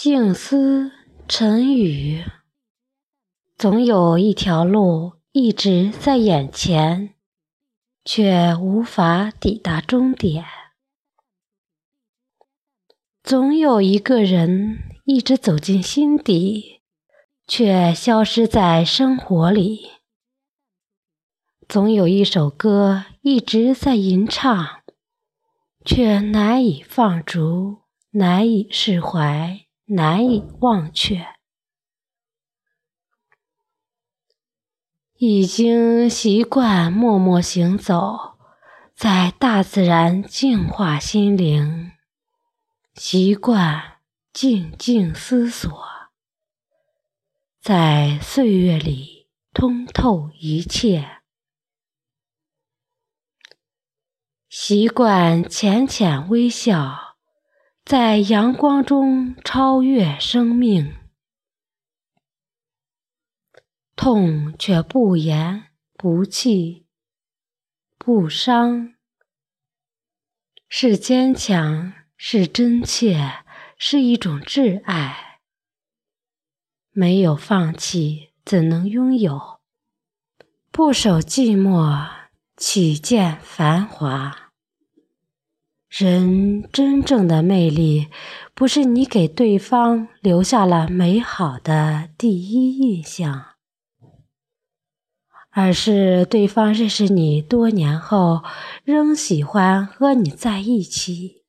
[0.00, 0.92] 静思
[1.26, 2.22] 沉语，
[3.56, 7.16] 总有一条路一直在眼前，
[8.04, 10.44] 却无法抵达终点；
[13.24, 16.80] 总有一个人一直走进心底，
[17.48, 19.80] 却消失在生活里；
[21.68, 24.84] 总有一首歌一直在吟唱，
[25.84, 27.78] 却难以放逐，
[28.12, 29.64] 难以释怀。
[29.90, 31.26] 难以忘却，
[35.14, 38.38] 已经习惯默默行走，
[38.94, 41.92] 在大自然净化心灵；
[42.94, 45.72] 习惯静静思索，
[47.58, 51.22] 在岁月里通透一切；
[54.50, 57.07] 习惯浅浅微笑。
[57.88, 60.94] 在阳光中超越生命，
[63.96, 66.84] 痛却不言不弃
[67.96, 68.92] 不伤，
[70.68, 73.42] 是坚强，是真切，
[73.78, 75.40] 是一种挚爱。
[76.90, 79.60] 没有放弃，怎能拥有？
[80.70, 82.06] 不守寂寞，
[82.54, 84.47] 岂见繁华？
[86.00, 88.06] 人真正的魅力，
[88.54, 93.46] 不是你给对方留下了美好的第一印象，
[95.50, 98.44] 而是对方认识你多年后
[98.84, 101.42] 仍喜欢和你在一起；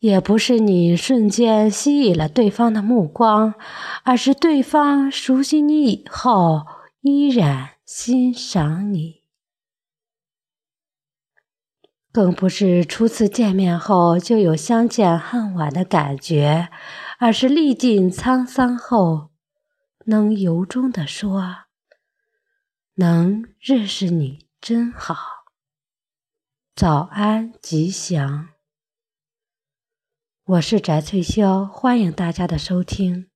[0.00, 3.54] 也不是你瞬间吸引了对方的目光，
[4.02, 6.66] 而是对方熟悉你以后
[7.02, 9.21] 依然欣赏你。
[12.12, 16.68] 更不是初次见面后就有相见恨晚的感觉，
[17.18, 19.30] 而是历尽沧桑后，
[20.04, 21.64] 能由衷地说
[22.96, 25.16] ：“能认识你真好。”
[26.76, 28.50] 早安，吉祥。
[30.44, 33.31] 我是翟翠霄，欢迎大家的收听。